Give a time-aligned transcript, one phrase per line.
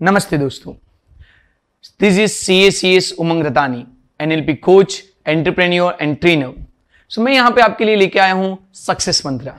[0.00, 0.72] नमस्ते दोस्तों।
[2.00, 3.84] This is C S C S Umang Ratani
[4.20, 6.52] NLP coach entrepreneur and trainer
[7.10, 9.52] so मैं यहाँ पे आपके लिए लेके आया हूँ सक्सेस मंत्र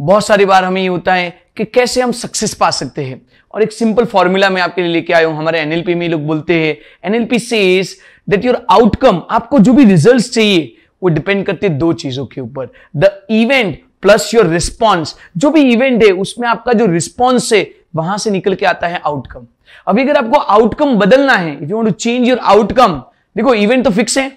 [0.00, 3.20] बहुत सारी बार हमें ये होता है कि कैसे हम सक्सेस पा सकते हैं।
[3.54, 6.60] और एक सिंपल फॉर्मूला मैं आपके लिए लेके आया हूँ। हमारे एनएलपी में लोग बोलते
[6.60, 7.96] हैं NLP says
[8.28, 12.72] that your outcome आपको जो भी रिज़ल्ट चाहिए, वो डिपेंड करते दो चीज़ों के ऊपर।
[12.96, 18.18] The event plus your response जो भी इवेंट है, उसमें आपका जो रिस्पॉन्स है वहाँ
[18.18, 19.46] से निकल के आता है आउटकम
[19.86, 23.02] अभी अगर आपको आउटकम बदलना है if you want to change your outcome
[23.36, 24.30] देखो इवेंट तो फिक्स है.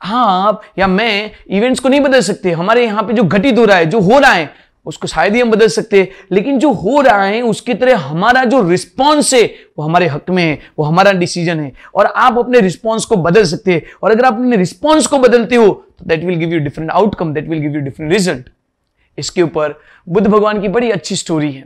[0.00, 2.50] हाँ आप या मैं इवेंट्स को नहीं बदल सकते.
[2.52, 4.50] हमारे यहाँ पे जो घटित हो रहा है, जो हो रहा है,
[4.86, 6.00] उसको शायद ही हम बदल सकते.
[6.00, 9.42] हैं लेकिन जो हो रहा है, उसकी तरह हमारा जो रिस्पॉन्स है,
[9.78, 11.72] वो हमारे हक में है, वो हमारा डिसीज़न है.
[11.94, 13.82] और आप अपने रिस्पॉन्स को बदल सकते हैं.
[14.02, 17.32] और अगर आप अपने रिस्पॉन्स को बदलते हो तो that will give you different outcome
[17.34, 18.50] that will give you different result
[19.18, 21.64] इसके ऊपर बुद्ध भगवान की बड़ी अच्छी स्टोरी है.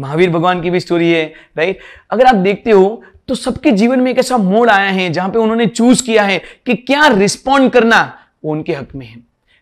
[0.00, 1.24] महावीर भगवान की भी स्टोरी है
[1.58, 1.78] राइट
[2.10, 5.38] अगर आप देखते हो तो सबके जीवन में एक ऐसा मोड़ आया है, जहाँ पे
[5.38, 8.02] उन्होंने चूज़ किया है कि क्या रिस्पॉन्ड करना
[8.44, 9.16] वो उनके हक में है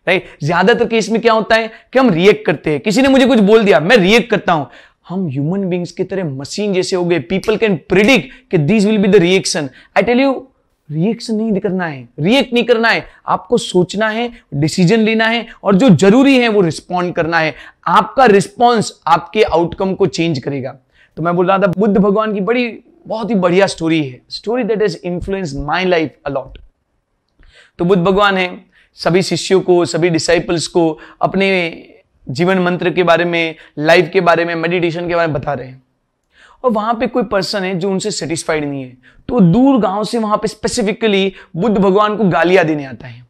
[0.07, 3.25] राइट ज़्यादातर केस में क्या होता है कि हम रिएक्ट करते हैं। किसी ने मुझे
[3.25, 4.67] कुछ बोल दिया, मैं रिएक्ट करता हूँ।
[5.09, 8.97] हम ह्यूमन बींग्स की तरह मशीन जैसे हो गए। पीपल कैन प्रिडिक्ट कि this will
[8.97, 10.31] be the reaction I tell you
[10.91, 15.75] reaction नहीं करना है। रिएक्ट नहीं करना है। आपको सोचना है डिसीज़न लेना है और
[15.75, 17.53] जो ज़रूरी है वो रिस्पॉन्ड करना है।
[17.87, 20.75] आपका रिस्पॉन्स आपके आउटकम को चेंज करेगा।
[21.17, 22.67] तो मैं बोल रहा था, बुद्ध भगवान की बड़ी,
[23.07, 26.57] बहुत ही बढ़िया स्टोरी है। Story that is influence my life a lot
[27.79, 28.65] तो बुद्ध भगवान है,
[28.97, 31.49] सभी शिष्यों को, सभी डिसाइपल्स को अपने
[32.27, 35.67] जीवन मंत्र के बारे में लाइफ के बारे में मेडिटेशन के बारे में बता रहे
[35.67, 35.81] हैं।
[36.63, 38.97] और वहाँ पे कोई पर्सन है जो उनसे सेटिस्फाइड नहीं है।
[39.29, 43.27] तो दूर गाँव से वहाँ पे स्पेसिफिकली बुद्ध भगवान को गालियाँ देने आता है।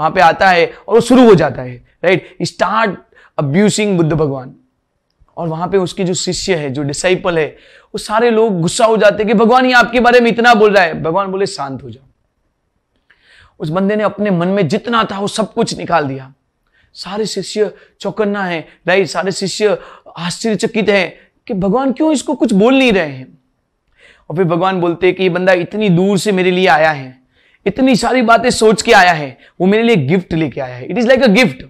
[0.00, 2.98] वहाँ पे आता है और वो शुरू हो जाता है राइट स्टार्ट
[3.38, 4.54] अब्यूसिंग बुद्ध भगवान।
[5.36, 7.46] और वहाँ पे उसके जो शिष्य है, जो डिसाइपल है,
[7.86, 10.74] वो सारे लोग गुस्सा हो जाते हैं कि भगवान ये आपके बारे में इतना बोल
[10.74, 12.04] रहा है। भगवान बोले, शांत हो जाओ।
[13.60, 16.32] उस बंदे ने अपने मन में जितना था वो सब कुछ निकाल दिया।
[16.94, 19.78] सारे शिष्य चौकन्ना है राइट सारे शिष्य
[20.16, 23.26] आश्चर्यचकित है। कि भगवान क्यों इसको कुछ बोल नहीं रहे हैं?
[24.30, 27.20] और फिर भगवान बोलते हैं कि ये बंदा इतनी दूर से मेरे लिए आया है,
[27.66, 30.98] इतनी सारी बातें सोच के आया है, वो मेरे लिए गिफ्ट लेके आया है। It
[30.98, 31.62] is like a gift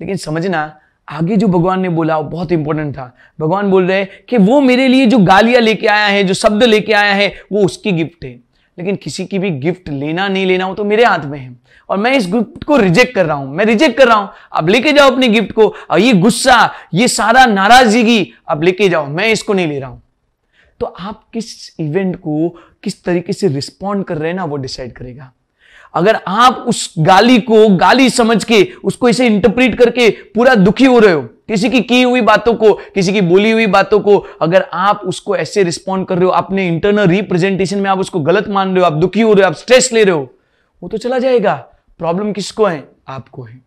[0.00, 4.08] लेकिन समझना, आगे जो भगवान ने बोला, वो बहुत इंपॉर्टेंट था। भगवान बोल रहे हैं
[4.28, 7.64] कि वो मेरे लिए जो गालियाँ लेके आया है, जो शब्द लेके आया है, वो
[7.64, 8.45] उसकी गिफ्ट है।
[8.78, 11.56] लेकिन किसी की भी गिफ्ट लेना, नहीं लेना हो तो मेरे हाथ में है।
[11.88, 14.68] और मैं इस गिफ्ट को रिजेक्ट कर रहा हूँ, मैं रिजेक्ट कर रहा हूँ। अब
[14.68, 19.28] लेके जाओ अपनी गिफ्ट को, और ये गुस्सा, ये सारा नाराज़गी, अब लेके जाओ, मैं
[19.32, 20.02] इसको नहीं ले रहा हूँ।
[20.80, 22.48] तो आप किस इवेंट को
[22.82, 25.32] किस तरीके से रिस्पॉन्ड कर रहे हैं ना, वो डिसाइड करेगा।
[25.94, 30.98] अगर आप उस गाली को, गाली समझ के, उसको इसे इंटरप्रीट करके पूरा दुखी हो
[30.98, 34.66] रहे हो किसी की की हुई बातों को, किसी की बोली हुई बातों को, अगर
[34.72, 38.70] आप उसको ऐसे रिस्पॉन्ड कर रहे हो, अपने इंटरनल रिप्रेजेंटेशन में आप उसको गलत मान
[38.70, 40.34] रहे हो, आप दुखी हो रहे हो, आप स्ट्रेस ले रहे हो,
[40.82, 41.54] वो तो चला जाएगा।
[41.98, 42.88] प्रॉब्लम किसको है?
[43.08, 43.60] आपको है।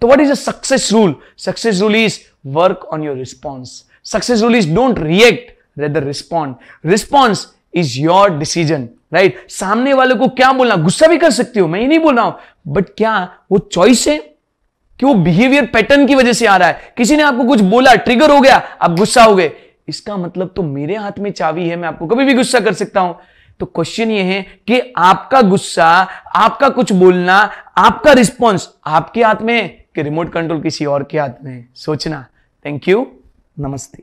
[0.00, 4.56] तो what is a success rule success rule is work on your response success rule
[4.56, 6.54] is don't react rather respond
[6.86, 10.76] response is your decision right सामने वाले को क्या बोलना?
[10.76, 12.34] गुस्सा भी कर सकते हो, मैं ये नहीं बोल रहा हूँ।
[12.68, 13.16] बट क्या
[13.52, 14.35] वो चॉइस है?
[15.00, 17.94] कि वो बिहेवियर पैटर्न की वजह से आ रहा है। किसी ने आपको कुछ बोला
[17.94, 19.52] ट्रिगर हो गया, आप गुस्सा हो गए।
[19.88, 23.00] इसका मतलब तो मेरे हाथ में चाबी है, मैं आपको कभी भी गुस्सा कर सकता
[23.00, 23.18] हूँ।
[23.60, 25.86] तो क्वेश्चन ये है कि आपका गुस्सा,
[26.36, 27.36] आपका कुछ बोलना,
[27.78, 32.26] आपका रिस्पॉन्स आपके हाथ में है कि रिमोट कंट्रोल किसी और के हाथ में सोचना।
[32.64, 33.06] थैंक यू
[33.56, 34.02] नमस्ते।